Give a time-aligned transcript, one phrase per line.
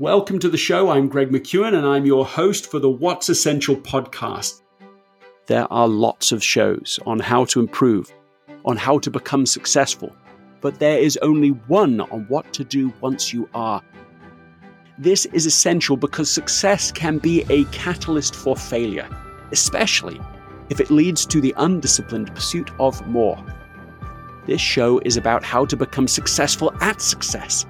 [0.00, 0.90] Welcome to the show.
[0.90, 4.60] I'm Greg McKeown and I'm your host for the What's Essential podcast.
[5.46, 8.12] There are lots of shows on how to improve,
[8.64, 10.12] on how to become successful,
[10.60, 13.80] but there is only one on what to do once you are.
[14.98, 19.08] This is essential because success can be a catalyst for failure,
[19.52, 20.20] especially
[20.70, 23.38] if it leads to the undisciplined pursuit of more.
[24.44, 27.64] This show is about how to become successful at success.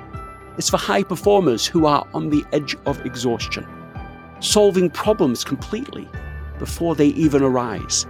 [0.56, 3.66] It's for high performers who are on the edge of exhaustion,
[4.40, 6.08] solving problems completely
[6.58, 8.06] before they even arise.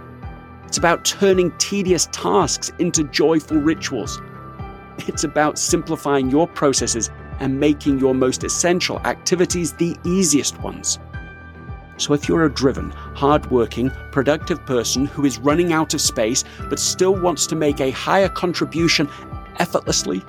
[0.67, 4.21] It's about turning tedious tasks into joyful rituals.
[5.07, 7.09] It's about simplifying your processes
[7.39, 10.99] and making your most essential activities the easiest ones.
[11.97, 16.79] So, if you're a driven, hardworking, productive person who is running out of space but
[16.79, 19.09] still wants to make a higher contribution
[19.59, 20.23] effortlessly,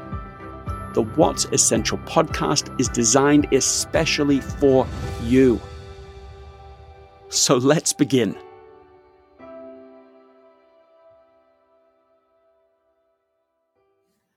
[0.96, 4.86] the What's Essential podcast is designed especially for
[5.22, 5.60] you.
[7.28, 8.34] So, let's begin.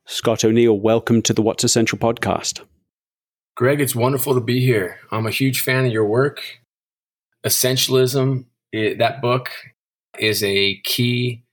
[0.06, 2.62] Scott O'Neil, welcome to the What's Essential podcast.
[3.56, 4.98] Greg, it's wonderful to be here.
[5.12, 6.44] I'm a huge fan of your work
[7.46, 9.50] Essentialism, it, that book
[10.18, 11.44] is a key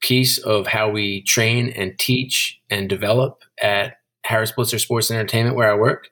[0.00, 5.70] piece of how we train and teach and develop at Harris Blitzer Sports Entertainment, where
[5.70, 6.08] I work.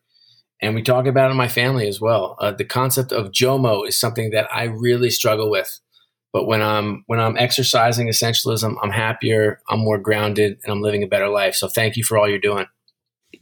[0.60, 2.36] And we talk about it in my family as well.
[2.38, 5.80] Uh, the concept of JOMO is something that I really struggle with.
[6.32, 11.02] But when I'm when I'm exercising essentialism, I'm happier, I'm more grounded, and I'm living
[11.02, 11.54] a better life.
[11.54, 12.66] So thank you for all you're doing.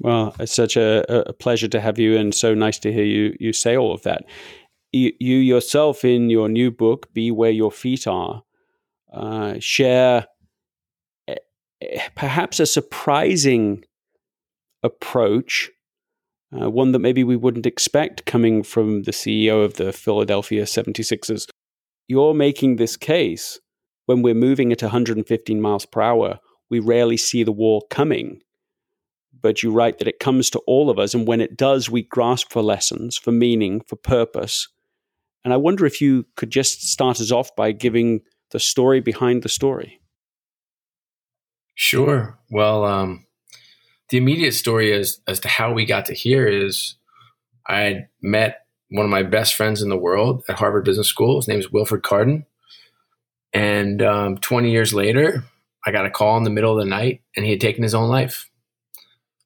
[0.00, 3.36] Well, it's such a, a pleasure to have you, and so nice to hear you
[3.38, 4.24] you say all of that
[4.92, 8.42] you, you yourself in your new book, Be Where Your Feet Are,
[9.12, 10.26] uh, share
[11.28, 11.36] eh,
[11.80, 13.84] eh, perhaps a surprising
[14.83, 15.70] approach,
[16.59, 21.48] uh, one that maybe we wouldn't expect coming from the CEO of the Philadelphia 76ers.
[22.09, 23.60] You're making this case
[24.06, 28.41] when we're moving at 115 miles per hour, we rarely see the wall coming.
[29.41, 32.03] But you write that it comes to all of us, and when it does, we
[32.03, 34.69] grasp for lessons, for meaning, for purpose,
[35.44, 39.43] and I wonder if you could just start us off by giving the story behind
[39.43, 40.00] the story.
[41.75, 42.38] Sure.
[42.50, 43.27] Well, um,
[44.10, 46.97] the immediate story as as to how we got to here is
[47.66, 51.37] I met one of my best friends in the world at Harvard Business School.
[51.37, 52.44] His name is Wilfred Carden.
[53.53, 55.44] And um, 20 years later,
[55.87, 57.94] I got a call in the middle of the night and he had taken his
[57.94, 58.50] own life.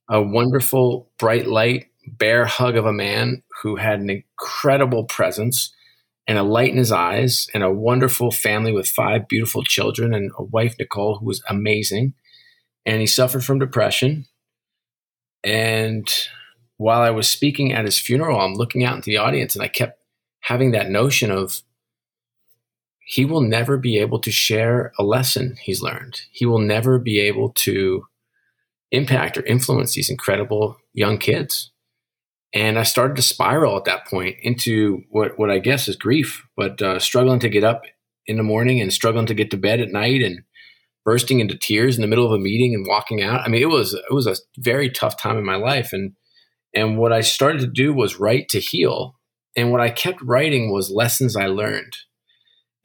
[0.08, 5.74] A wonderful, bright light, bear hug of a man who had an incredible presence
[6.26, 10.30] and a light in his eyes and a wonderful family with five beautiful children and
[10.38, 12.14] a wife, Nicole, who was amazing.
[12.86, 14.26] And he suffered from depression.
[15.44, 16.08] And
[16.76, 19.68] while I was speaking at his funeral, I'm looking out into the audience and I
[19.68, 20.00] kept
[20.40, 21.62] having that notion of
[23.06, 26.22] he will never be able to share a lesson he's learned.
[26.32, 28.06] He will never be able to
[28.90, 31.70] impact or influence these incredible young kids.
[32.54, 36.46] And I started to spiral at that point into what, what I guess is grief,
[36.56, 37.82] but uh, struggling to get up
[38.26, 40.42] in the morning and struggling to get to bed at night and
[41.04, 43.40] bursting into tears in the middle of a meeting and walking out.
[43.40, 46.12] I mean, it was it was a very tough time in my life, and
[46.74, 49.16] and what I started to do was write to heal,
[49.56, 51.96] and what I kept writing was lessons I learned.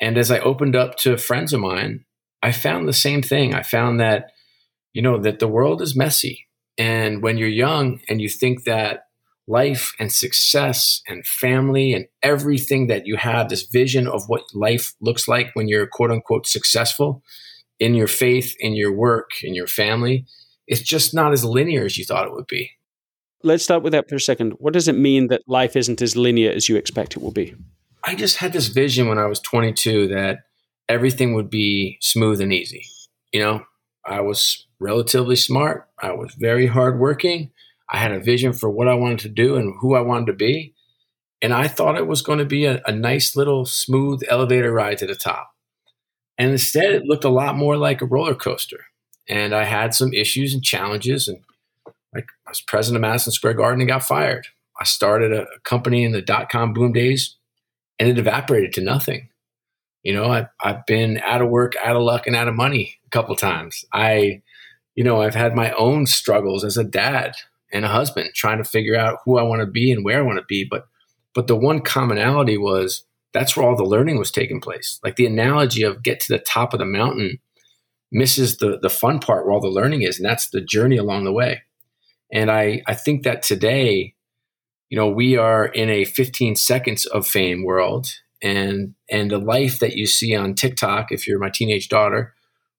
[0.01, 2.05] And as I opened up to friends of mine,
[2.41, 3.53] I found the same thing.
[3.53, 4.31] I found that
[4.93, 6.47] you know that the world is messy,
[6.77, 9.05] and when you're young and you think that
[9.47, 14.93] life and success and family and everything that you have, this vision of what life
[15.01, 17.23] looks like when you're quote unquote successful
[17.79, 20.25] in your faith, in your work, in your family,
[20.67, 22.71] it's just not as linear as you thought it would be.
[23.41, 24.53] Let's start with that for a second.
[24.59, 27.55] What does it mean that life isn't as linear as you expect it will be?
[28.03, 30.39] I just had this vision when I was 22 that
[30.89, 32.85] everything would be smooth and easy.
[33.31, 33.61] You know,
[34.05, 37.51] I was relatively smart, I was very hardworking.
[37.91, 40.33] I had a vision for what I wanted to do and who I wanted to
[40.33, 40.75] be.
[41.41, 44.99] And I thought it was going to be a, a nice little smooth elevator ride
[44.99, 45.51] to the top.
[46.39, 48.85] And instead, it looked a lot more like a roller coaster.
[49.27, 51.27] And I had some issues and challenges.
[51.27, 51.41] And
[52.15, 54.47] like I was president of Madison Square Garden and got fired.
[54.79, 57.35] I started a, company in the dot com boom days
[57.99, 59.29] and it evaporated to nothing.
[60.01, 62.97] You know, I, I've been out of work, out of luck, and out of money
[63.05, 63.83] a couple times.
[63.91, 64.41] I,
[64.95, 67.33] you know, I've had my own struggles as a dad
[67.73, 70.25] and a husband trying to figure out who I want to be and where I
[70.25, 70.63] want to be.
[70.63, 70.87] But
[71.35, 73.03] but the one commonality was
[73.33, 74.99] that's where all the learning was taking place.
[75.03, 77.39] Like the analogy of get to the top of the mountain
[78.11, 81.25] misses the the fun part where all the learning is, and that's the journey along
[81.25, 81.63] the way.
[82.31, 84.15] And I I think that today
[84.89, 88.07] you know, we are in a 15 seconds of fame world
[88.41, 92.33] and and the life that you see on TikTok if you're my teenage daughter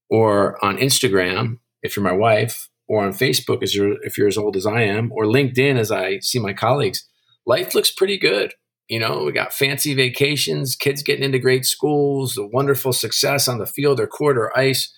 [0.08, 4.38] or on Instagram if you're my wife or on Facebook as you're if you're as
[4.38, 7.06] old as I am or LinkedIn as I see my colleagues
[7.46, 8.54] life looks pretty good
[8.90, 13.58] you know we got fancy vacations kids getting into great schools the wonderful success on
[13.58, 14.94] the field or court or ice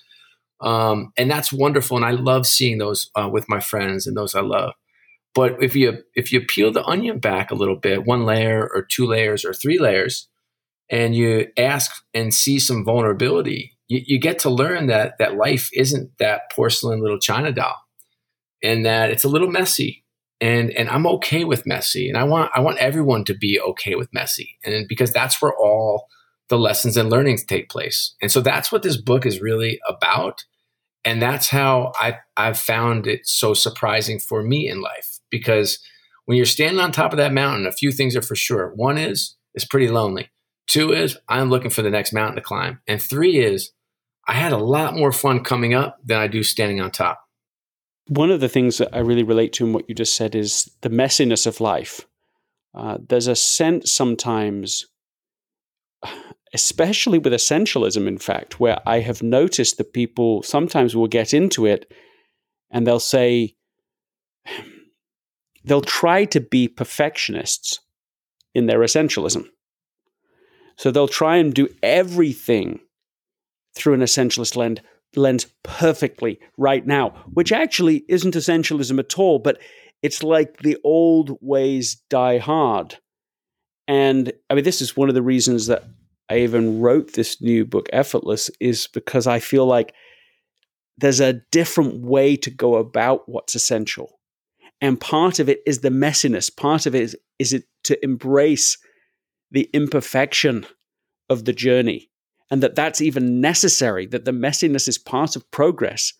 [0.60, 4.34] um, and that's wonderful and I love seeing those uh, with my friends and those
[4.34, 4.72] I love
[5.34, 8.82] but if you if you peel the onion back a little bit, one layer or
[8.82, 10.28] two layers or three layers,
[10.90, 15.70] and you ask and see some vulnerability, you, you get to learn that that life
[15.72, 17.76] isn't that porcelain little china doll,
[18.62, 20.01] and that it's a little messy.
[20.42, 23.94] And and I'm okay with messy, and I want I want everyone to be okay
[23.94, 26.08] with messy, and because that's where all
[26.52, 28.14] the lessons and learnings take place.
[28.20, 30.44] And so that's what this book is really about.
[31.02, 35.78] And that's how I, I've found it so surprising for me in life because
[36.26, 38.72] when you're standing on top of that mountain, a few things are for sure.
[38.76, 40.30] One is it's pretty lonely.
[40.66, 42.80] Two is I'm looking for the next mountain to climb.
[42.86, 43.72] And three is
[44.28, 47.21] I had a lot more fun coming up than I do standing on top.
[48.14, 50.70] One of the things that I really relate to in what you just said is
[50.82, 52.06] the messiness of life.
[52.74, 54.84] Uh, there's a sense sometimes,
[56.54, 61.64] especially with essentialism, in fact, where I have noticed that people sometimes will get into
[61.64, 61.90] it
[62.70, 63.54] and they'll say,
[65.64, 67.80] they'll try to be perfectionists
[68.54, 69.46] in their essentialism.
[70.76, 72.80] So they'll try and do everything
[73.74, 74.80] through an essentialist lens,
[75.16, 79.58] lens perfectly right now, which actually isn't essentialism at all, but
[80.02, 82.98] it's like the old ways die hard.
[83.86, 85.84] And I mean, this is one of the reasons that
[86.28, 89.94] I even wrote this new book, Effortless, is because I feel like
[90.98, 94.18] there's a different way to go about what's essential.
[94.80, 96.54] And part of it is the messiness.
[96.54, 98.78] Part of it is, is it to embrace
[99.50, 100.66] the imperfection
[101.28, 102.10] of the journey
[102.50, 106.12] and that that's even necessary, that the messiness is part of progress.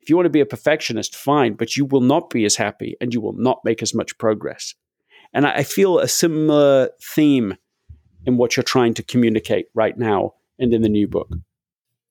[0.00, 2.96] If you want to be a perfectionist, fine, but you will not be as happy
[3.00, 4.74] and you will not make as much progress.
[5.32, 7.56] And I feel a similar theme
[8.26, 11.30] in what you're trying to communicate right now and in the new book.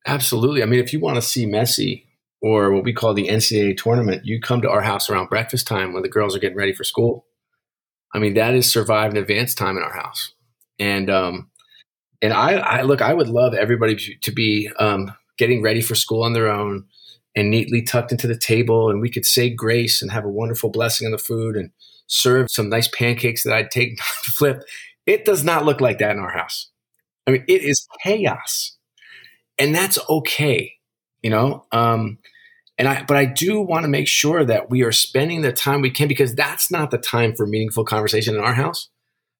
[0.05, 0.63] Absolutely.
[0.63, 2.09] I mean, if you want to see messy,
[2.41, 5.93] or what we call the NCAA tournament, you come to our house around breakfast time
[5.93, 7.25] when the girls are getting ready for school.
[8.13, 10.33] I mean, that is survive and advance time in our house.
[10.79, 11.49] And, um,
[12.21, 16.23] and I, I look, I would love everybody to be, um, getting ready for school
[16.23, 16.85] on their own
[17.35, 18.89] and neatly tucked into the table.
[18.89, 21.71] And we could say grace and have a wonderful blessing on the food and
[22.07, 24.63] serve some nice pancakes that I'd take to flip.
[25.05, 26.69] It does not look like that in our house.
[27.25, 28.75] I mean, it is chaos
[29.59, 30.73] and that's okay
[31.21, 32.17] you know um,
[32.77, 35.81] and i but i do want to make sure that we are spending the time
[35.81, 38.89] we can because that's not the time for meaningful conversation in our house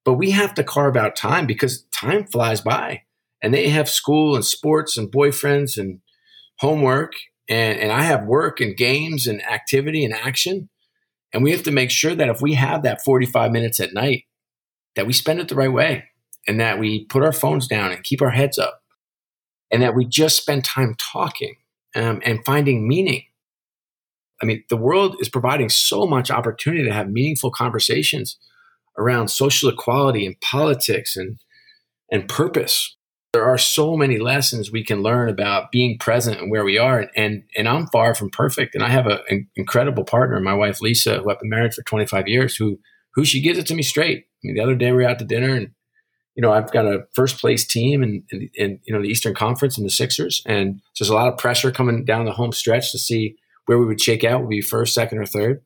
[0.10, 3.04] but we have to carve out time because time flies by
[3.44, 6.00] and they have school and sports and boyfriends and
[6.58, 7.14] homework
[7.48, 10.68] and, and i have work and games and activity and action
[11.32, 14.24] and we have to make sure that if we have that 45 minutes at night
[14.96, 16.06] that we spend it the right way
[16.48, 18.82] and that we put our phones down and keep our heads up
[19.70, 21.54] and that we just spend time talking
[21.96, 23.26] um, and finding meaning.
[24.42, 28.40] I mean, the world is providing so much opportunity to have meaningful conversations
[29.00, 31.40] around social equality and politics and
[32.12, 32.96] and purpose.
[33.34, 37.08] There are so many lessons we can learn about being present and where we are.
[37.16, 38.74] And and, I'm far from perfect.
[38.74, 41.84] And I have a, an incredible partner, my wife Lisa, who I've been married for
[41.84, 42.80] 25 years, who
[43.14, 44.26] who she gives it to me straight.
[44.26, 45.72] I mean, the other day we were out to dinner and
[46.40, 49.36] you know, I've got a first place team in, in, in, you know the Eastern
[49.36, 52.54] Conference and the Sixers, and so there's a lot of pressure coming down the home
[52.54, 54.40] stretch to see where we would shake out.
[54.40, 55.62] Would be first, second, or third.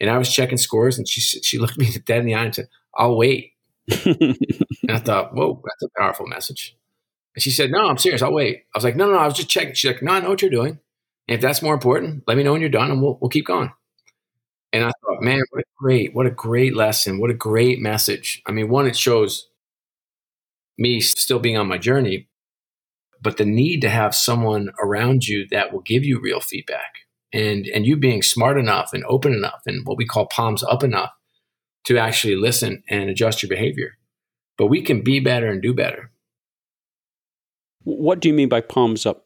[0.00, 2.54] And I was checking scores, and she she looked me dead in the eye and
[2.54, 3.52] said, "I'll wait."
[4.04, 4.36] and
[4.90, 6.76] I thought, "Whoa, that's a powerful message."
[7.34, 8.22] And she said, "No, I'm serious.
[8.22, 10.12] I'll wait." I was like, "No, no, no I was just checking." She's like, "No,
[10.12, 10.78] I know what you're doing.
[11.28, 13.46] And if that's more important, let me know when you're done, and we'll we'll keep
[13.46, 13.72] going."
[14.72, 18.42] And I thought, man, what a great, what a great lesson, what a great message.
[18.46, 19.48] I mean, one, it shows
[20.76, 22.28] me still being on my journey,
[23.20, 27.66] but the need to have someone around you that will give you real feedback and
[27.66, 31.10] and you being smart enough and open enough and what we call palms up enough
[31.84, 33.98] to actually listen and adjust your behavior.
[34.56, 36.10] But we can be better and do better.
[37.84, 39.24] What do you mean by palms up?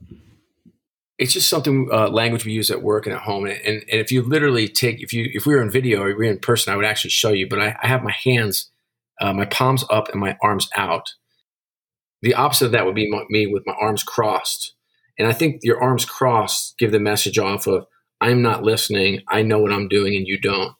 [1.19, 3.47] It's just something uh, language we use at work and at home.
[3.47, 6.07] And, and, and, if you literally take, if you if we were in video or
[6.07, 7.49] we were in person, I would actually show you.
[7.49, 8.71] But I, I have my hands,
[9.21, 11.11] uh, my palms up and my arms out,
[12.23, 14.75] the opposite of that would be my, me with my arms crossed.
[15.19, 17.87] And I think your arms crossed give the message off of,
[18.23, 19.21] I'm not listening.
[19.29, 20.75] I know what I'm doing and you don't.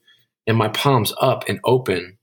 [0.47, 2.19] And my palms up and open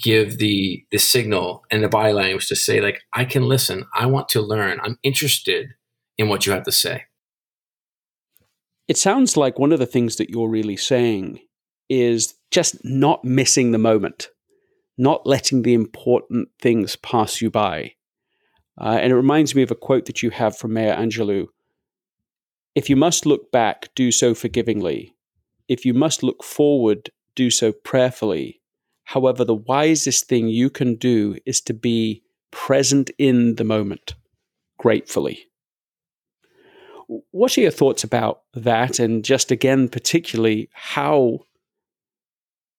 [0.00, 4.06] give the the signal and the body language to say like I can listen, I
[4.06, 5.68] want to learn, I'm interested
[6.16, 7.04] in what you have to say.
[8.88, 11.40] It sounds like one of the things that you're really saying
[11.88, 14.28] is just not missing the moment,
[14.96, 17.94] not letting the important things pass you by.
[18.80, 21.48] Uh, and it reminds me of a quote that you have from Maya Angelou
[22.74, 25.14] If you must look back, do so forgivingly.
[25.68, 28.60] If you must look forward, do so prayerfully.
[29.04, 34.14] However, the wisest thing you can do is to be present in the moment,
[34.78, 35.46] gratefully.
[37.30, 38.98] What are your thoughts about that?
[38.98, 41.40] And just again, particularly, how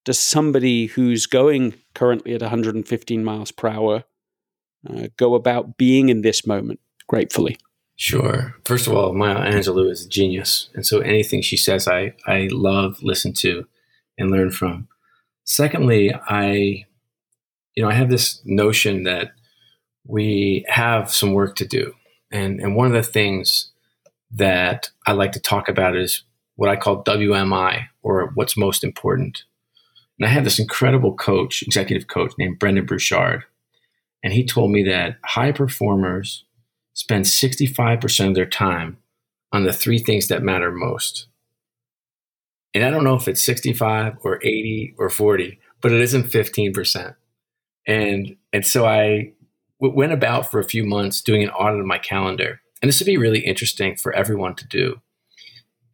[0.06, 4.04] does somebody who's going currently at 115 miles per hour
[4.90, 7.58] uh, go about being in this moment gratefully?
[7.96, 8.56] Sure.
[8.66, 10.70] First of all, Maya Angelou is a genius.
[10.74, 13.68] And so anything she says, I, I love, listen to,
[14.18, 14.88] and learn from.
[15.46, 16.86] Secondly, I,
[17.76, 19.34] you know, I have this notion that
[20.06, 21.94] we have some work to do.
[22.32, 23.72] And, and one of the things
[24.32, 26.24] that I like to talk about is
[26.56, 29.44] what I call WMI or what's most important.
[30.20, 33.44] And I have this incredible coach, executive coach named Brendon Burchard.
[34.24, 36.46] And he told me that high performers
[36.94, 38.98] spend 65% of their time
[39.52, 41.28] on the three things that matter most.
[42.74, 47.16] And I don't know if it's 65 or 80 or 40, but it isn't 15%.
[47.86, 49.34] And, and so I
[49.80, 52.62] went about for a few months doing an audit of my calendar.
[52.82, 55.02] And this would be really interesting for everyone to do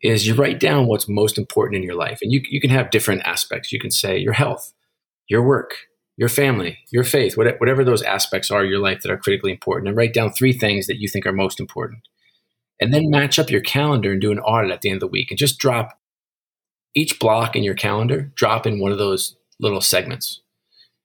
[0.01, 2.19] is you write down what's most important in your life.
[2.21, 3.71] And you, you can have different aspects.
[3.71, 4.73] You can say your health,
[5.27, 5.75] your work,
[6.19, 9.87] your family, your faith, whatever those aspects are in your life that are critically important,
[9.87, 12.01] and write down three things that you think are most important.
[12.81, 15.07] And then match up your calendar and do an audit at the end of the
[15.07, 15.97] week and just drop
[16.93, 20.41] each block in your calendar, drop in one of those little segments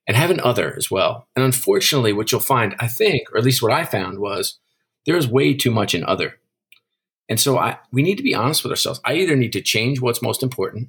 [0.08, 1.28] and have an other as well.
[1.36, 4.58] And unfortunately, what you'll find, I think, or at least what I found was
[5.06, 6.40] there is way too much in other.
[7.28, 9.00] And so I, we need to be honest with ourselves.
[9.04, 10.88] I either need to change what's most important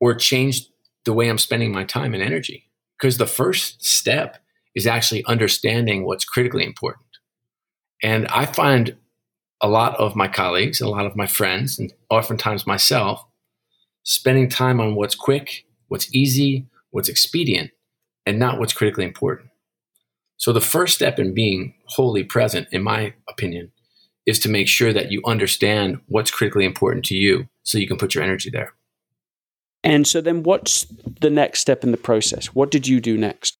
[0.00, 0.66] or change
[1.04, 2.68] the way I'm spending my time and energy.
[3.02, 4.38] Because the first step
[4.76, 7.04] is actually understanding what's critically important.
[8.00, 8.96] And I find
[9.60, 13.26] a lot of my colleagues and a lot of my friends, and oftentimes myself,
[14.04, 17.72] spending time on what's quick, what's easy, what's expedient,
[18.24, 19.50] and not what's critically important.
[20.36, 23.72] So the first step in being wholly present, in my opinion,
[24.26, 27.98] is to make sure that you understand what's critically important to you so you can
[27.98, 28.74] put your energy there.
[29.84, 30.86] And so then what's
[31.20, 32.46] the next step in the process?
[32.46, 33.56] What did you do next?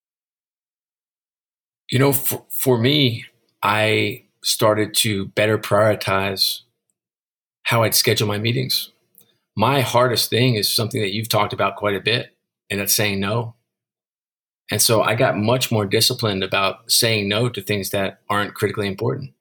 [1.90, 3.26] You know, for, for me,
[3.62, 6.60] I started to better prioritize
[7.64, 8.92] how I'd schedule my meetings
[9.56, 12.34] my hardest thing is something that you've talked about quite a bit,
[12.70, 13.54] and that's saying no.
[14.70, 18.86] And so I got much more disciplined about saying no to things that aren't critically
[18.86, 19.32] important.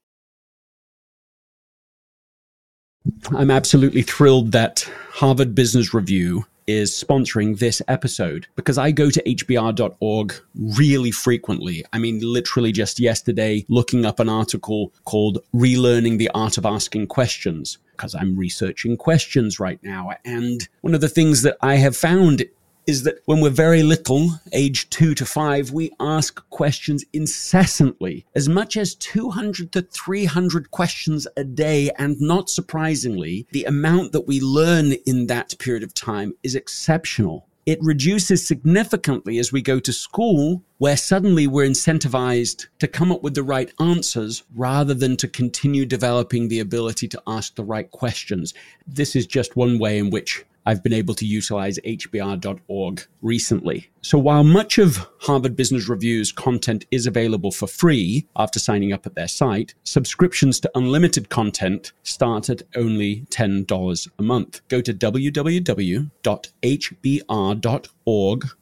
[3.36, 9.24] I'm absolutely thrilled that Harvard Business Review is sponsoring this episode because I go to
[9.24, 11.86] hbr.org really frequently.
[11.94, 17.08] I mean, literally just yesterday, looking up an article called Relearning the Art of Asking
[17.08, 20.12] Questions because I'm researching questions right now.
[20.26, 22.46] And one of the things that I have found
[22.92, 28.50] is that when we're very little, age two to five, we ask questions incessantly, as
[28.50, 31.90] much as 200 to 300 questions a day.
[31.98, 37.48] And not surprisingly, the amount that we learn in that period of time is exceptional.
[37.66, 43.24] It reduces significantly as we go to school, where suddenly we're incentivized to come up
[43.24, 47.90] with the right answers rather than to continue developing the ability to ask the right
[47.92, 48.54] questions.
[48.86, 53.90] This is just one way in which I've been able to utilize hbr.org recently.
[54.02, 59.06] So while much of Harvard Business Review's content is available for free after signing up
[59.06, 64.62] at their site, subscriptions to unlimited content start at only $10 a month.
[64.68, 66.12] Go to www.hbr.org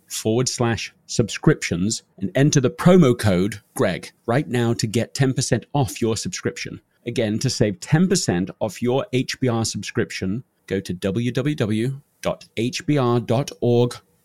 [0.08, 6.01] forward slash subscriptions and enter the promo code Greg right now to get 10% off
[6.01, 6.82] your subscription.
[7.06, 11.95] Again, to save 10% off your HBR subscription, go to www.hbr.org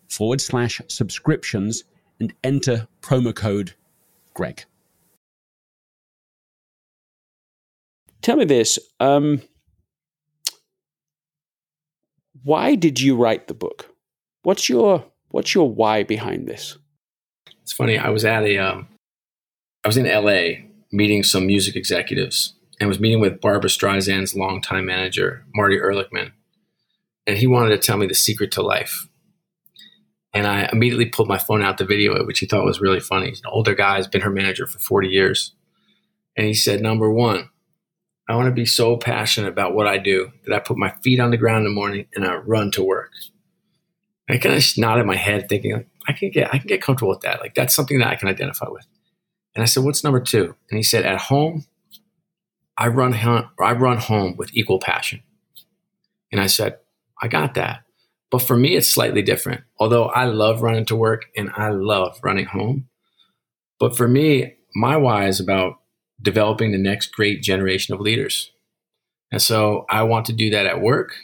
[0.09, 1.85] forward slash subscriptions
[2.21, 3.75] and enter promo code
[4.35, 4.65] Greg.
[8.21, 8.79] Tell me this.
[9.01, 9.43] Um,
[12.43, 13.91] why did you write the book?
[14.43, 16.79] What's your what's your why behind this?
[17.63, 17.99] It's funny.
[17.99, 18.89] I was at a um,
[19.85, 20.67] I was in L.A.
[20.91, 26.33] meeting some music executives, and was meeting with Barbra Streisand's longtime manager, Marty Erlichman.
[27.27, 29.09] And he wanted to tell me the secret to life.
[30.33, 33.01] And I immediately pulled my phone out to video it, which he thought was really
[33.01, 33.29] funny.
[33.29, 35.55] He's an older guy, has been her manager for 40 years.
[36.37, 37.51] And he said, Number one,
[38.29, 41.21] I want to be so passionate about what I do that I put my feet
[41.21, 43.13] on the ground in the morning and I run to work.
[44.29, 47.21] I kind of nodded my head, thinking, I can get, I can get comfortable with
[47.21, 47.41] that.
[47.41, 48.87] Like that's something that I can identify with.
[49.55, 50.55] And I said, "What's number two?
[50.71, 51.67] And he said, "At home,
[52.77, 55.23] I run, I run home with equal passion."
[56.33, 56.79] And I said,
[57.23, 57.85] "I got that."
[58.31, 59.63] But for me, it's slightly different.
[59.79, 62.89] Although I love running to work and I love running home,
[63.79, 65.79] but for me, my why is about
[66.21, 68.51] developing the next great generation of leaders.
[69.31, 71.15] And so I want to do that at work.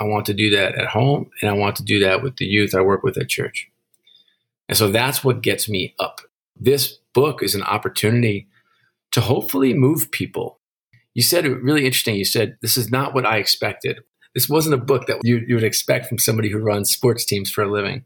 [0.00, 2.46] I want to do that at home and I want to do that with the
[2.46, 3.70] youth I work with at church.
[4.68, 6.20] And so that's what gets me up.
[6.56, 8.48] This book is an opportunity
[9.12, 10.58] to hopefully move people.
[11.14, 12.16] You said it really interesting.
[12.16, 14.00] You said, This is not what I expected.
[14.34, 17.50] This wasn't a book that you, you would expect from somebody who runs sports teams
[17.50, 18.04] for a living.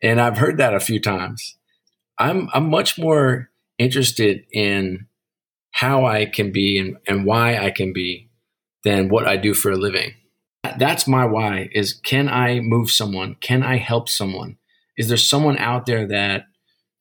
[0.00, 1.56] And I've heard that a few times.
[2.18, 5.06] I'm, I'm much more interested in
[5.72, 8.30] how I can be and, and why I can be
[8.84, 10.14] than what I do for a living.
[10.78, 13.36] That's my why is can I move someone?
[13.40, 14.56] Can I help someone?
[14.96, 16.44] Is there someone out there that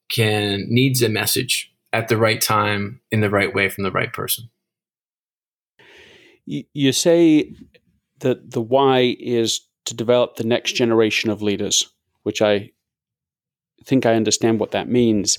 [0.10, 4.12] can needs a message at the right time in the right way from the right
[4.12, 4.50] person?
[6.50, 7.54] You say
[8.22, 11.88] that the why is to develop the next generation of leaders,
[12.24, 12.72] which I
[13.86, 15.38] think I understand what that means.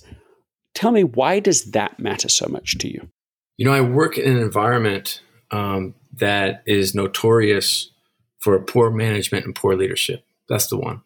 [0.74, 3.08] Tell me, why does that matter so much to you?
[3.56, 7.90] You know, I work in an environment um, that is notorious
[8.38, 10.24] for poor management and poor leadership.
[10.48, 11.02] That's the one.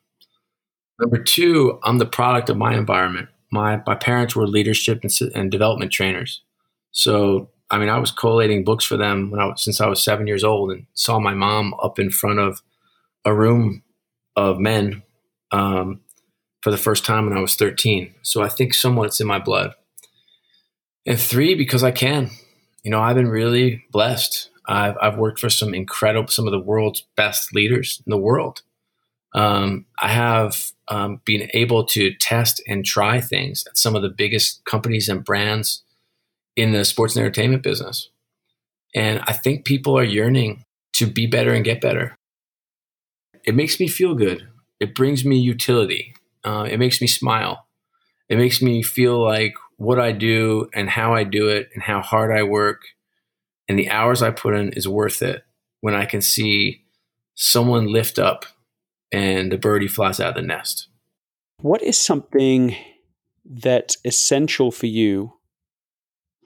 [1.01, 3.29] Number two, I'm the product of my environment.
[3.51, 6.43] My, my parents were leadership and, and development trainers.
[6.93, 10.03] So, I mean, I was collating books for them when I was, since I was
[10.03, 12.63] seven years old and saw my mom up in front of
[13.25, 13.83] a room
[14.37, 15.03] of men
[15.51, 16.01] um,
[16.61, 18.15] for the first time when I was 13.
[18.23, 19.75] So I think somewhat it's in my blood.
[21.07, 22.31] And three, because I can
[22.85, 24.51] you know, I've been really blessed.
[24.69, 28.63] I've, I've worked for some incredible, some of the world's best leaders in the world.
[29.35, 34.11] Um, I have um, been able to test and try things at some of the
[34.11, 35.83] biggest companies and brands
[36.57, 38.11] in the sports and entertainment business.
[38.95, 40.63] And I think people are yearning
[40.95, 42.15] to be better and get better.
[43.45, 44.47] It makes me feel good.
[44.81, 46.15] It brings me utility.
[46.45, 47.67] Uh, it makes me smile.
[48.29, 52.01] It makes me feel like what I do and how I do it and how
[52.01, 52.83] hard I work
[53.69, 55.45] and the hours I put in is worth it
[55.81, 56.85] when I can see
[57.35, 58.45] someone lift up
[59.13, 60.89] and the birdie flies out of the nest.
[61.61, 62.77] What is something
[63.45, 65.34] that's essential for you,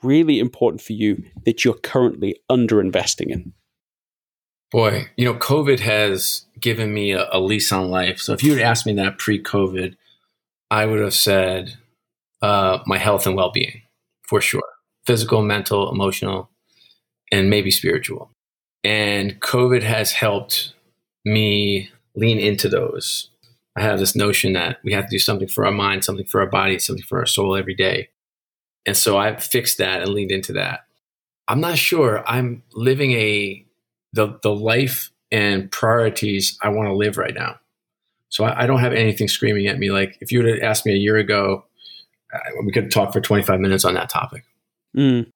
[0.03, 3.53] really important for you, that you're currently underinvesting in?
[4.71, 8.19] Boy, you know, COVID has given me a, a lease on life.
[8.19, 9.97] So if you had asked me that pre COVID,
[10.71, 11.79] I would have said,
[12.43, 13.83] uh, my health and well being
[14.23, 14.63] for sure
[15.07, 16.51] physical, mental, emotional,
[17.33, 18.31] and maybe spiritual.
[18.85, 20.75] And COVID has helped
[21.25, 23.31] me lean into those.
[23.75, 26.43] I have this notion that we have to do something for our mind, something for
[26.43, 28.11] our body, something for our soul every day.
[28.89, 30.87] And so I've fixed that and leaned into that.
[31.47, 33.67] I'm not sure I'm living a
[34.15, 37.57] the the life and priorities I want to live right now.
[38.31, 39.91] So I, I don't have anything screaming at me.
[39.91, 41.67] Like if you would have asked me a year ago,
[42.65, 44.45] we could talk for 25 minutes on that topic.
[44.97, 45.31] Mm.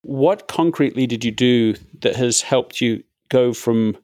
[0.00, 3.98] What concretely did you do that has helped you go from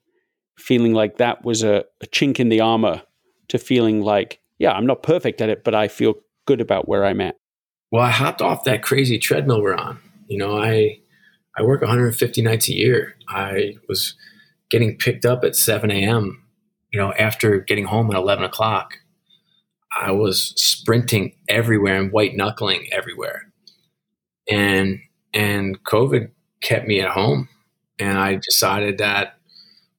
[0.59, 3.01] feeling like that was a, a chink in the armor
[3.49, 7.07] to feeling like, yeah, I'm not perfect at it, but I feel good about where
[7.07, 7.40] I'm at?
[7.91, 9.99] Well, I hopped off that crazy treadmill we're on.
[10.29, 10.99] You know, I
[11.57, 13.17] I work 150 nights a year.
[13.29, 14.15] I was
[14.71, 16.45] getting picked up at 7 a.m.
[16.93, 18.95] You know, after getting home at 11 o'clock
[19.93, 23.53] I was sprinting everywhere and white knuckling everywhere.
[24.49, 25.01] And
[25.35, 26.31] and COVID
[26.63, 27.49] kept me at home.
[27.99, 29.35] And I decided that,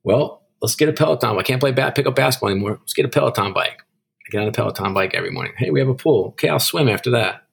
[0.04, 1.38] well, let's get a Peloton.
[1.38, 2.78] I can't play bat, pick up basketball anymore.
[2.80, 3.78] Let's get a Peloton bike.
[3.80, 5.54] I get on a Peloton bike every morning.
[5.58, 6.30] Hey, we have a pool.
[6.30, 7.44] Okay, I'll swim after that.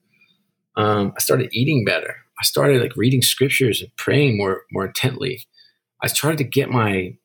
[0.79, 2.15] Um, I started eating better.
[2.39, 5.43] I started like reading scriptures and praying more more intently.
[6.01, 7.17] I started to get my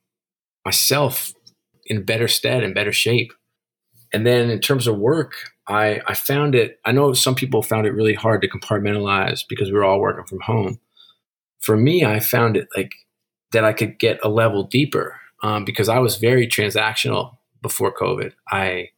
[0.64, 1.32] myself
[1.86, 3.32] in better stead and better shape.
[4.12, 5.34] And then in terms of work,
[5.68, 9.68] I, I found it, I know some people found it really hard to compartmentalize because
[9.68, 10.78] we were all working from home.
[11.60, 12.92] For me, I found it like
[13.52, 18.32] that I could get a level deeper um, because I was very transactional before COVID.
[18.50, 18.90] I,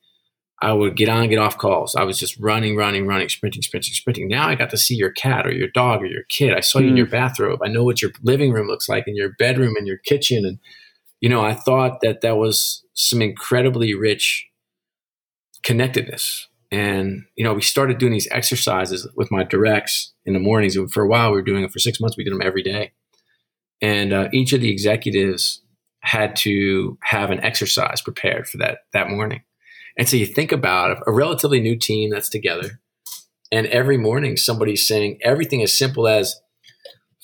[0.63, 1.95] I would get on, get off calls.
[1.95, 4.29] I was just running, running, running, sprinting, sprinting, sprinting.
[4.29, 6.55] Now I got to see your cat or your dog or your kid.
[6.55, 6.99] I saw you in hmm.
[6.99, 7.61] your bathrobe.
[7.63, 10.47] I know what your living room looks like and your bedroom and your kitchen.
[10.47, 10.59] And,
[11.21, 14.47] you know, I thought that that was some incredibly rich
[15.63, 16.49] connectedness.
[16.73, 20.75] And, you know, we started doing these exercises with my directs in the mornings.
[20.75, 22.17] And For a while, we were doing it for six months.
[22.17, 22.93] We did them every day.
[23.83, 25.63] And uh, each of the executives
[26.01, 29.43] had to have an exercise prepared for that that morning.
[29.99, 32.81] And so you think about a relatively new team that's together,
[33.51, 36.41] and every morning somebody's saying everything as simple as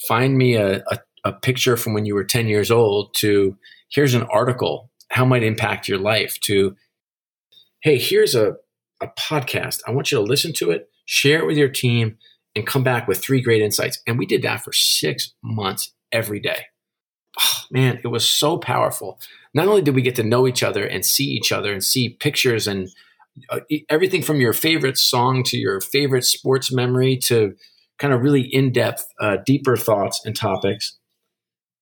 [0.06, 3.56] find me a, a, a picture from when you were 10 years old to
[3.90, 6.76] here's an article, how might impact your life to
[7.82, 8.54] hey, here's a,
[9.00, 9.80] a podcast.
[9.86, 12.16] I want you to listen to it, share it with your team,
[12.54, 14.00] and come back with three great insights.
[14.06, 16.66] And we did that for six months every day
[17.40, 19.20] oh, man, it was so powerful.
[19.54, 22.10] Not only did we get to know each other and see each other and see
[22.10, 22.88] pictures and
[23.50, 27.54] uh, everything from your favorite song to your favorite sports memory to
[27.98, 30.98] kind of really in depth, uh, deeper thoughts and topics.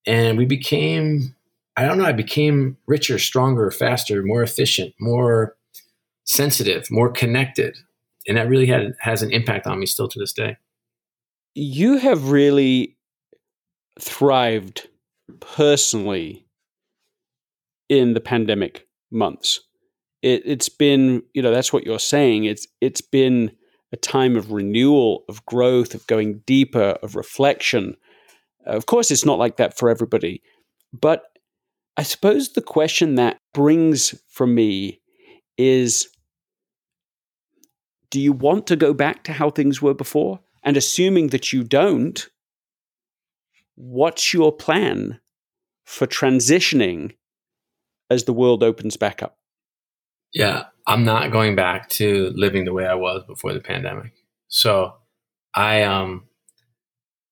[0.06, 1.34] And we became,
[1.76, 5.56] I don't know, I became richer, stronger, faster, more efficient, more
[6.24, 7.76] sensitive, more connected.
[8.28, 10.56] And that really had has an impact on me still to this day.
[11.54, 12.96] You have really
[13.98, 14.88] thrived
[15.30, 16.46] personally
[17.88, 19.60] in the pandemic months.
[20.22, 22.44] It, it's been, you know, that's what you're saying.
[22.44, 23.52] It's it's been
[23.92, 27.96] a time of renewal, of growth, of going deeper, of reflection.
[28.66, 30.42] Of course, it's not like that for everybody,
[30.92, 31.24] but
[31.96, 35.00] I suppose the question that brings from me
[35.58, 36.08] is
[38.10, 40.40] do you want to go back to how things were before?
[40.62, 42.28] And assuming that you don't,
[43.80, 45.18] what's your plan
[45.84, 47.16] for transitioning
[48.10, 49.38] as the world opens back up?
[50.34, 54.12] Yeah, I'm not going back to living the way I was before the pandemic.
[54.48, 54.94] So
[55.54, 56.24] I um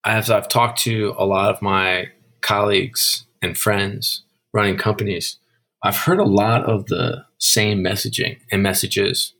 [0.04, 2.06] as I've talked to a lot of my
[2.40, 4.22] colleagues and friends
[4.54, 5.36] running companies,
[5.82, 9.34] I've heard a lot of the same messaging and messages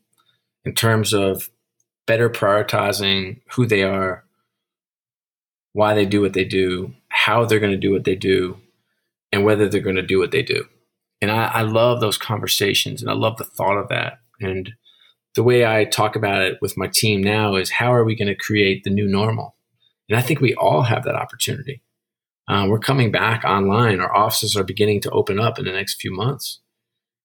[0.64, 1.48] in terms of
[2.06, 4.24] better prioritizing who they are,
[5.72, 8.58] why they do what they do, how they're going to do what they do,
[9.32, 10.64] and whether they're going to do what they do.
[11.20, 14.20] And I, I love those conversations and I love the thought of that.
[14.40, 14.72] And
[15.34, 18.28] the way I talk about it with my team now is how are we going
[18.28, 19.56] to create the new normal?
[20.08, 21.82] And I think we all have that opportunity.
[22.46, 24.00] Uh, we're coming back online.
[24.00, 26.60] Our offices are beginning to open up in the next few months.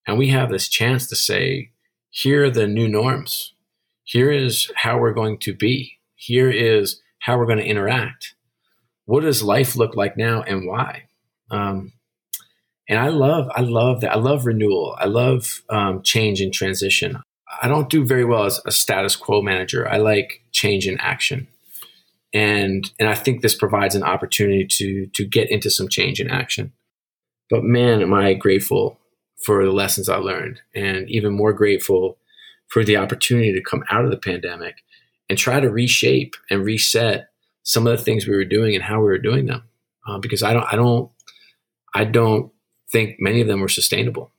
[0.06, 1.72] And we have this chance to say,
[2.10, 3.54] here are the new norms.
[4.04, 6.00] Here is how we're going to be.
[6.15, 8.33] Here is how we're going to interact
[9.06, 11.04] what does life look like now and why?
[11.52, 11.94] Um,
[12.89, 14.12] and I love, I love that.
[14.12, 14.96] I love renewal.
[15.00, 17.18] I love um, change and transition.
[17.62, 19.88] I don't do very well as a status quo manager.
[19.88, 21.48] I like change in action,
[22.34, 26.30] and and I think this provides an opportunity to to get into some change in
[26.30, 26.74] action.
[27.50, 29.00] But man, am I grateful
[29.46, 32.18] for the lessons I learned, and even more grateful
[32.68, 34.78] for the opportunity to come out of the pandemic
[35.30, 37.28] and try to reshape and reset
[37.63, 39.63] some of the things we were doing and how we were doing them,
[40.08, 41.12] uh, because I don't, I don't,
[41.95, 42.52] I don't
[42.91, 44.32] think many of them were sustainable.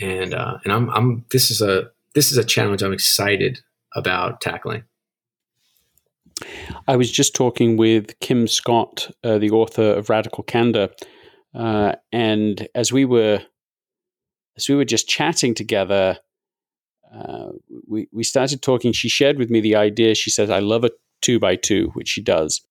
[0.00, 3.60] And uh, and I'm, I'm, this is a, this is a challenge I'm excited
[3.94, 4.84] about tackling.
[6.88, 10.88] I was just talking with Kim Scott, uh, the author of Radical Candor,
[11.54, 13.42] uh, and as we were,
[14.56, 16.18] as we were just chatting together,
[17.14, 17.50] uh,
[17.86, 18.92] we we started talking.
[18.92, 20.14] She shared with me the idea.
[20.14, 20.90] She says, "I love a
[21.20, 22.62] two by two, which she does."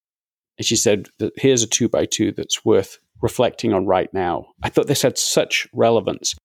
[0.59, 4.47] And she said, Here's a two by two that's worth reflecting on right now.
[4.61, 6.35] I thought this had such relevance.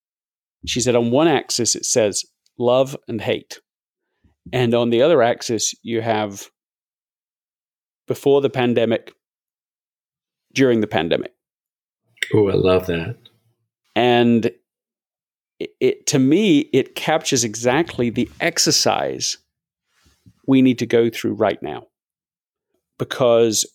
[0.66, 2.24] She said, On one axis, it says
[2.57, 3.61] love and hate.
[4.53, 6.48] And on the other axis, you have
[8.07, 9.12] before the pandemic,
[10.53, 11.33] during the pandemic.
[12.33, 13.16] Oh, I love that.
[13.96, 14.46] And
[15.59, 19.38] it, it, to me, it captures exactly the exercise
[20.46, 21.87] we need to go through right now.
[22.98, 23.66] Because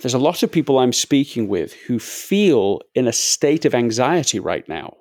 [0.00, 4.38] there's a lot of people I'm speaking with who feel in a state of anxiety
[4.38, 4.96] right now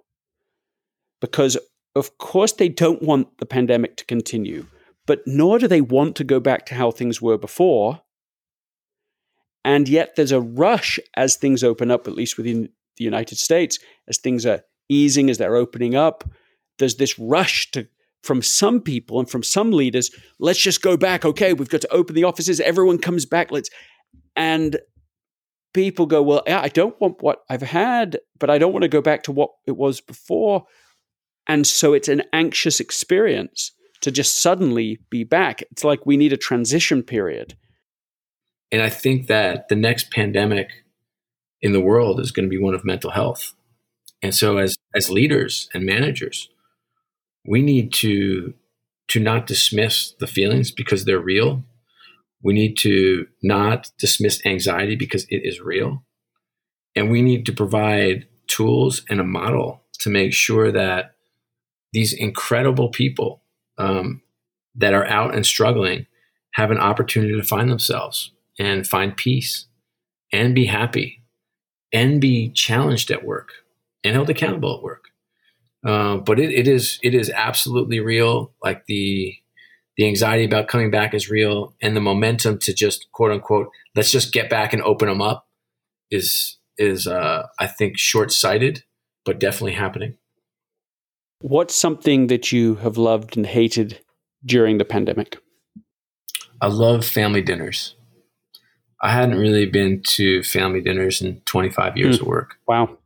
[1.20, 1.58] because,
[1.96, 4.66] of course, they don't want the pandemic to continue,
[5.06, 8.02] but nor do they want to go back to how things were before.
[9.64, 13.78] And yet, there's a rush as things open up, at least within the United States,
[14.08, 16.24] as things are easing, as they're opening up.
[16.80, 17.88] There's this rush to
[18.24, 21.26] from some people and from some leaders, let's just go back.
[21.26, 22.60] Okay, we've got to open the offices.
[22.60, 23.52] Everyone comes back.
[23.52, 23.70] Let's
[24.36, 24.80] and
[25.74, 28.90] people go, well, yeah, I don't want what I've had, but I don't want to
[28.90, 30.66] go back to what it was before.
[31.48, 35.62] And so it's an anxious experience to just suddenly be back.
[35.72, 37.56] It's like we need a transition period.
[38.72, 40.70] And I think that the next pandemic
[41.62, 43.54] in the world is going to be one of mental health.
[44.22, 46.50] And so as as leaders and managers,
[47.46, 48.54] we need to
[49.10, 51.64] to not dismiss the feelings because they're real.
[52.44, 56.04] We need to not dismiss anxiety because it is real.
[56.96, 61.16] And we need to provide tools and a model to make sure that
[61.94, 63.44] these incredible people
[63.78, 64.22] um,
[64.76, 66.08] that are out and struggling
[66.54, 69.68] have an opportunity to find themselves and find peace
[70.34, 71.24] and be happy
[71.94, 73.50] and be challenged at work
[74.04, 75.06] and held accountable at work.
[75.86, 78.54] Uh, but it, it is it is absolutely real.
[78.64, 79.36] Like the
[80.02, 84.12] the anxiety about coming back is real, and the momentum to just quote unquote let's
[84.12, 85.48] just get back and open them up
[86.10, 88.84] is is uh, I think short sighted,
[89.26, 90.16] but definitely happening.
[91.42, 94.00] What's something that you have loved and hated
[94.44, 95.38] during the pandemic?
[96.60, 97.94] I love family dinners.
[99.04, 102.22] I hadn't really been to family dinners in 25 years mm.
[102.22, 102.56] of work.
[102.68, 102.98] Wow.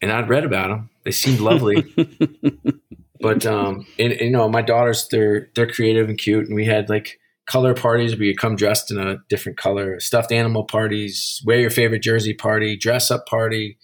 [0.00, 0.90] And I'd read about them.
[1.02, 1.92] They seemed lovely.
[3.20, 6.66] but um and, and, you know, my daughters they're they're creative and cute and we
[6.66, 11.40] had like color parties where you come dressed in a different color, stuffed animal parties,
[11.46, 13.78] wear your favorite jersey party, dress up party,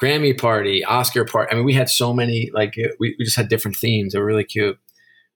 [0.00, 1.50] Grammy party, Oscar party.
[1.50, 4.12] I mean, we had so many like we, we just had different themes.
[4.12, 4.78] They were really cute.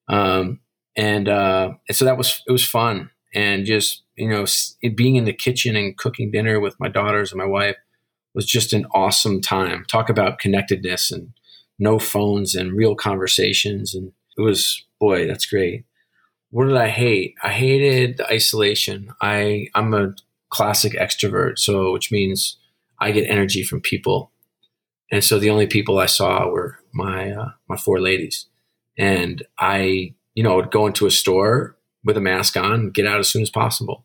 [0.09, 0.61] Um
[0.97, 4.47] and uh and so that was it was fun and just you know
[4.95, 7.77] being in the kitchen and cooking dinner with my daughters and my wife
[8.35, 11.31] was just an awesome time talk about connectedness and
[11.79, 15.85] no phones and real conversations and it was boy that's great.
[16.51, 17.35] What did i hate?
[17.43, 19.13] I hated the isolation.
[19.21, 20.15] I i'm a
[20.51, 22.59] classic extrovert so which means
[23.01, 24.31] i get energy from people.
[25.11, 28.47] And so the only people i saw were my uh, my four ladies.
[28.97, 33.19] And i you know would go into a store with a mask on, get out
[33.19, 34.05] as soon as possible.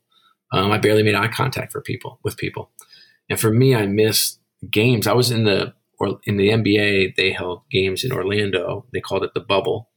[0.52, 2.72] Um, I barely made eye contact for people with people,
[3.30, 5.06] and for me, I missed games.
[5.06, 7.16] I was in the or in the NBA.
[7.16, 8.86] They held games in Orlando.
[8.94, 9.90] They called it the Bubble,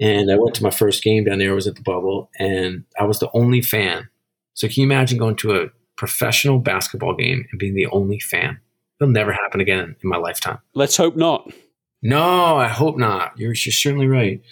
[0.00, 1.52] and I went to my first game down there.
[1.52, 4.08] I was at the Bubble, and I was the only fan.
[4.54, 8.58] So can you imagine going to a professional basketball game and being the only fan?
[9.00, 10.58] It'll never happen again in my lifetime.
[10.74, 11.50] Let's hope not.
[12.02, 13.38] No, I hope not.
[13.38, 14.42] You're, you're certainly right.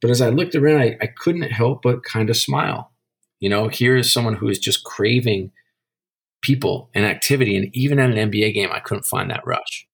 [0.00, 2.92] But as I looked around, I, I couldn't help but kind of smile.
[3.40, 5.52] You know, here is someone who is just craving
[6.42, 7.56] people and activity.
[7.56, 9.87] And even at an NBA game, I couldn't find that rush.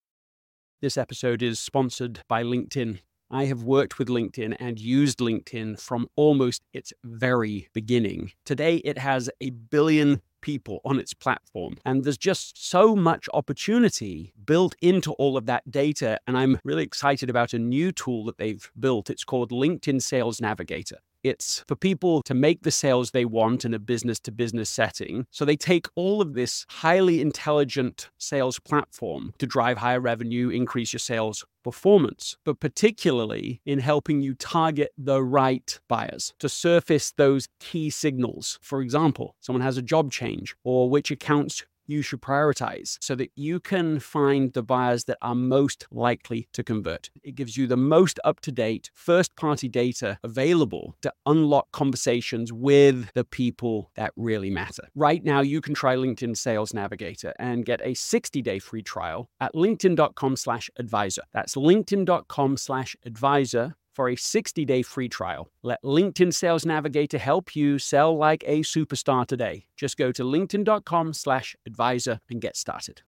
[0.85, 2.99] This episode is sponsored by LinkedIn.
[3.31, 8.33] I have worked with LinkedIn and used LinkedIn from almost its very beginning.
[8.44, 11.79] Today, it has a billion people on its platform.
[11.87, 16.18] And there's just so much opportunity built into all of that data.
[16.27, 19.09] And I'm really excited about a new tool that they've built.
[19.09, 20.99] It's called LinkedIn Sales Navigator.
[21.24, 25.26] It's for people to make the sales they want in a business to business setting.
[25.30, 30.92] So they take all of this highly intelligent sales platform to drive higher revenue, increase
[30.92, 37.48] your sales performance, but particularly in helping you target the right buyers to surface those
[37.58, 38.58] key signals.
[38.60, 43.31] For example, someone has a job change or which accounts you should prioritize so that
[43.35, 47.11] you can find the buyers that are most likely to convert.
[47.23, 52.53] It gives you the most up to date first party data available to unlock conversations
[52.53, 54.88] with the people that really matter.
[54.94, 59.29] Right now, you can try LinkedIn Sales Navigator and get a 60 day free trial
[59.40, 61.23] at linkedin.com slash advisor.
[61.33, 65.50] That's linkedin.com slash advisor for a 60 day free trial.
[65.62, 69.66] Let LinkedIn Sales Navigator help you sell like a superstar today.
[69.76, 73.02] Just go to linkedin.com slash advisor and get started.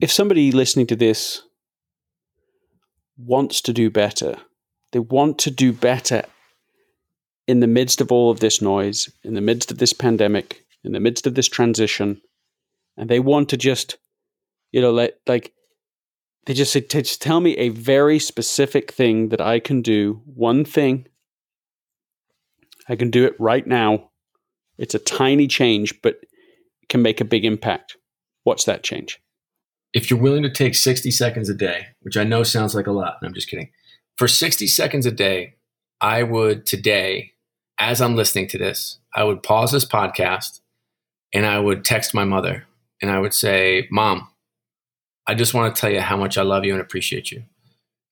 [0.00, 1.42] If somebody listening to this
[3.16, 4.36] wants to do better,
[4.92, 6.24] they want to do better
[7.46, 10.92] in the midst of all of this noise, in the midst of this pandemic, in
[10.92, 12.20] the midst of this transition,
[12.96, 13.96] and they want to just,
[14.70, 15.52] you know, like, like
[16.46, 20.22] they just said, just tell me a very specific thing that I can do.
[20.24, 21.06] One thing.
[22.88, 24.10] I can do it right now.
[24.76, 26.14] It's a tiny change, but
[26.82, 27.96] it can make a big impact.
[28.42, 29.20] What's that change?
[29.92, 32.92] If you're willing to take 60 seconds a day, which I know sounds like a
[32.92, 33.70] lot, I'm just kidding.
[34.16, 35.54] For 60 seconds a day,
[36.00, 37.32] I would today,
[37.78, 40.60] as I'm listening to this, I would pause this podcast
[41.32, 42.66] and I would text my mother
[43.00, 44.28] and I would say, Mom,
[45.26, 47.44] I just want to tell you how much I love you and appreciate you.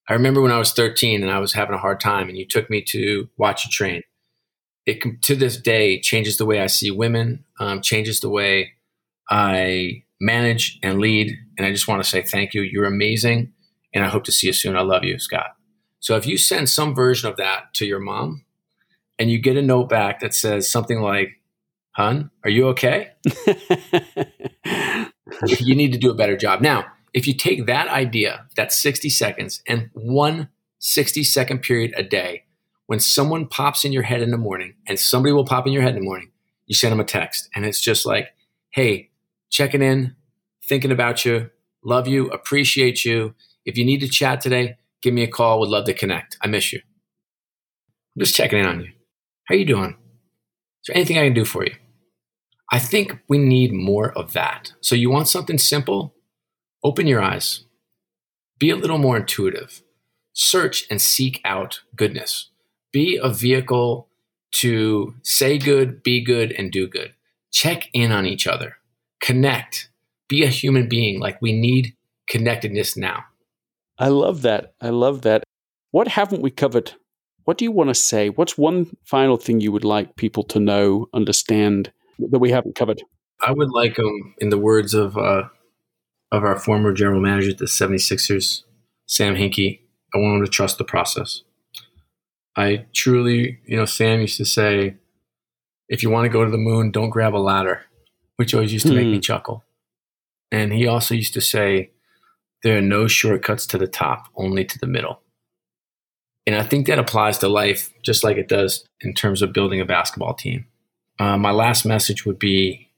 [0.09, 2.47] I remember when I was 13 and I was having a hard time, and you
[2.47, 4.03] took me to watch a train.
[4.87, 8.73] It to this day changes the way I see women, um, changes the way
[9.29, 11.37] I manage and lead.
[11.57, 12.63] And I just want to say thank you.
[12.63, 13.53] You're amazing,
[13.95, 14.77] and I hope to see you soon.
[14.77, 15.55] I love you, Scott.
[16.01, 18.45] So if you send some version of that to your mom,
[19.19, 21.41] and you get a note back that says something like,
[21.93, 23.11] "Hun, are you okay?"
[25.59, 29.09] you need to do a better job now if you take that idea, that 60
[29.11, 32.45] seconds, and one 60 second period a day.
[32.87, 35.83] When someone pops in your head in the morning, and somebody will pop in your
[35.83, 36.33] head in the morning,
[36.67, 37.49] you send them a text.
[37.55, 38.29] And it's just like,
[38.71, 39.11] hey,
[39.51, 40.17] checking in,
[40.69, 41.51] thinking about you,
[41.85, 43.35] love you, appreciate you.
[43.65, 45.61] If you need to chat today, give me a call.
[45.61, 46.37] Would love to connect.
[46.43, 46.81] I miss you.
[48.17, 48.91] I'm just checking in on you.
[49.45, 49.91] How are you doing?
[49.91, 51.75] Is there anything I can do for you?
[52.73, 54.73] I think we need more of that.
[54.81, 56.15] So you want something simple?
[56.83, 57.65] Open your eyes.
[58.59, 59.83] Be a little more intuitive.
[60.33, 62.51] Search and seek out goodness.
[62.93, 64.09] Be a vehicle
[64.53, 67.15] to say good, be good, and do good.
[67.53, 68.77] Check in on each other.
[69.23, 69.91] Connect.
[70.29, 71.21] Be a human being.
[71.21, 71.95] Like we need
[72.29, 73.25] connectedness now.
[73.99, 74.75] I love that.
[74.81, 75.45] I love that.
[75.91, 76.93] What haven't we covered?
[77.45, 78.29] What do you want to say?
[78.29, 83.03] What's one final thing you would like people to know, understand that we haven't covered?
[83.41, 85.45] I would like them, um, in the words of uh,
[86.33, 88.63] of our former general manager at the 76ers,
[89.07, 89.81] Sam Hinkie,
[90.15, 91.43] I want them to trust the process.
[92.57, 94.97] I truly, you know, Sam used to say,
[95.89, 97.83] if you want to go to the moon, don't grab a ladder,
[98.37, 99.21] which always used to make me hmm.
[99.21, 99.65] chuckle.
[100.53, 101.91] And he also used to say,
[102.63, 105.21] there are no shortcuts to the top, only to the middle.
[106.47, 109.81] And I think that applies to life just like it does in terms of building
[109.81, 110.67] a basketball team.
[111.19, 112.90] Uh, my last message would be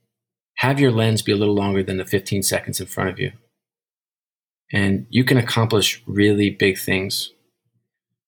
[0.57, 3.33] have your lens be a little longer than the 15 seconds in front of you.
[4.73, 7.33] And you can accomplish really big things,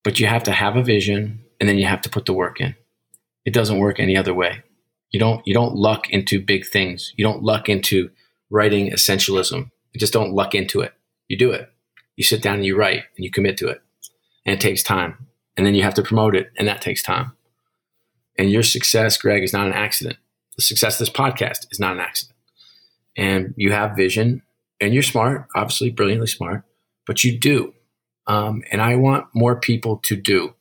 [0.02, 2.60] but you have to have a vision and then you have to put the work
[2.60, 2.74] in.
[3.44, 4.62] It doesn't work any other way.
[5.10, 7.12] You don't, you don't luck into big things.
[7.16, 8.10] You don't luck into
[8.50, 9.70] writing essentialism.
[9.92, 10.92] You just don't luck into it.
[11.28, 11.70] You do it.
[12.16, 13.80] You sit down and you write and you commit to it.
[14.44, 15.26] And it takes time.
[15.56, 17.32] And then you have to promote it and that takes time.
[18.36, 20.16] And your success, Greg, is not an accident.
[20.56, 22.36] The success of this podcast is not an accident.
[23.16, 24.42] And you have vision
[24.80, 26.64] and you're smart, obviously brilliantly smart,
[27.06, 27.74] but you do.
[28.26, 30.54] Um, and I want more people to do.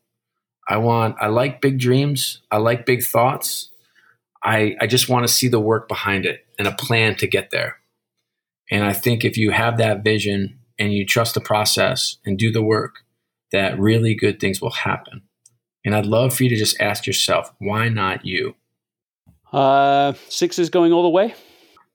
[0.67, 2.41] I want, I like big dreams.
[2.51, 3.71] I like big thoughts.
[4.43, 7.51] I, I just want to see the work behind it and a plan to get
[7.51, 7.77] there.
[8.71, 12.51] And I think if you have that vision and you trust the process and do
[12.51, 12.95] the work,
[13.51, 15.21] that really good things will happen.
[15.85, 18.55] And I'd love for you to just ask yourself, why not you?
[19.53, 21.35] Uh, Sixers going all the way.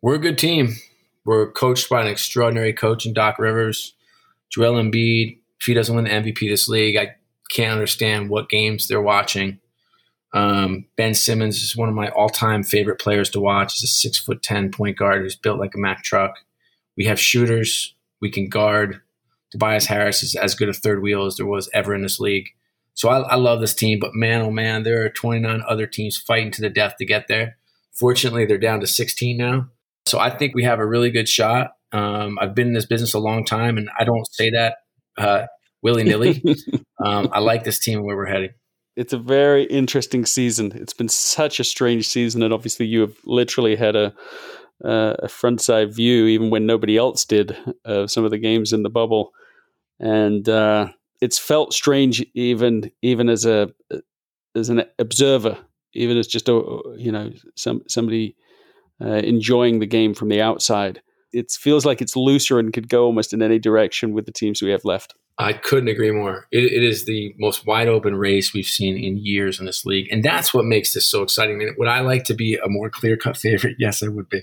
[0.00, 0.74] We're a good team.
[1.24, 3.94] We're coached by an extraordinary coach in Doc Rivers.
[4.50, 7.16] Joel Embiid, if he doesn't win the MVP this league, I
[7.50, 9.58] can't understand what games they're watching.
[10.32, 13.74] Um, ben Simmons is one of my all-time favorite players to watch.
[13.74, 16.34] He's a six foot ten point guard who's built like a Mack truck.
[16.96, 19.00] We have shooters we can guard.
[19.50, 22.50] Tobias Harris is as good a third wheel as there was ever in this league.
[22.98, 26.18] So I, I, love this team, but man, oh man, there are 29 other teams
[26.18, 27.56] fighting to the death to get there.
[27.92, 29.68] Fortunately, they're down to 16 now.
[30.06, 31.74] So I think we have a really good shot.
[31.92, 34.78] Um, I've been in this business a long time, and I don't say that
[35.16, 35.46] uh,
[35.80, 36.42] willy nilly.
[37.04, 38.50] um, I like this team and where we're heading.
[38.96, 40.72] It's a very interesting season.
[40.74, 44.12] It's been such a strange season, and obviously, you have literally had a
[44.84, 48.72] uh, a front side view, even when nobody else did, of some of the games
[48.72, 49.30] in the bubble,
[50.00, 50.88] and uh,
[51.20, 53.70] it's felt strange even even as a
[54.54, 55.58] as an observer,
[55.94, 58.36] even as just a you know some somebody
[59.00, 61.02] uh, enjoying the game from the outside.
[61.32, 64.62] It feels like it's looser and could go almost in any direction with the teams
[64.62, 65.14] we have left.
[65.36, 66.46] I couldn't agree more.
[66.50, 70.08] It, it is the most wide open race we've seen in years in this league,
[70.10, 71.56] and that's what makes this so exciting.
[71.56, 73.76] I mean, would I like to be a more clear cut favorite?
[73.78, 74.42] Yes, I would be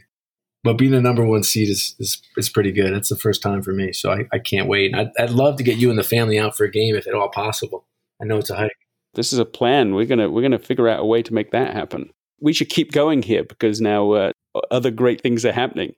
[0.65, 2.91] but being the number one seed is, is, is pretty good.
[2.91, 4.91] It's the first time for me, so I, I can't wait.
[4.91, 7.07] And I'd, I'd love to get you and the family out for a game if
[7.07, 7.85] at all possible.
[8.19, 8.71] I know it's a hike.
[9.13, 9.93] This is a plan.
[9.93, 12.09] We're gonna we're gonna figure out a way to make that happen.
[12.41, 14.31] We should keep going here because now uh,
[14.71, 15.93] other great things are happening.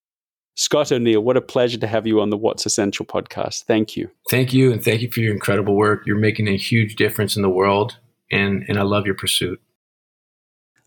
[0.56, 3.64] Scott O'Neil, what a pleasure to have you on the What's Essential podcast.
[3.64, 4.10] Thank you.
[4.30, 6.04] Thank you, and thank you for your incredible work.
[6.06, 7.98] You're making a huge difference in the world,
[8.32, 9.62] and and I love your pursuit.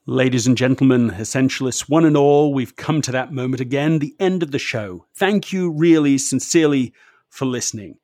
[0.07, 4.43] Ladies and gentlemen, essentialists, one and all, we've come to that moment again, the end
[4.43, 5.05] of the show.
[5.15, 6.95] Thank you really sincerely
[7.29, 7.99] for listening.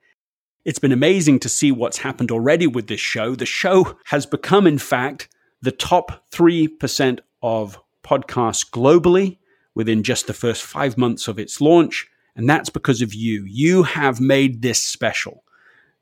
[0.67, 3.35] It's been amazing to see what's happened already with this show.
[3.35, 5.31] The show has become, in fact,
[5.63, 9.39] the top 3% of podcasts globally
[9.75, 12.07] within just the first five months of its launch.
[12.37, 13.47] And that's because of you.
[13.47, 15.45] You have made this special.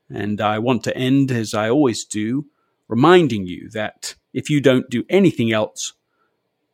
[0.09, 2.47] And I want to end, as I always do,
[2.89, 5.93] reminding you that if you don't do anything else,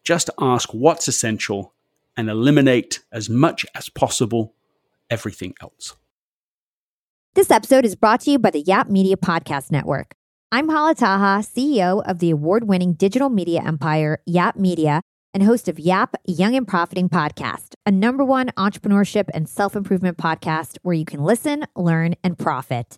[0.03, 1.76] just ask what's essential
[2.18, 4.55] and eliminate as much as possible
[5.12, 5.95] everything else.
[7.36, 10.16] This episode is brought to you by the Yap Media Podcast Network.
[10.51, 15.01] I'm Hala Taha, CEO of the award winning digital media empire, Yap Media,
[15.34, 20.18] and host of Yap Young and Profiting Podcast, a number one entrepreneurship and self improvement
[20.18, 22.97] podcast where you can listen, learn, and profit.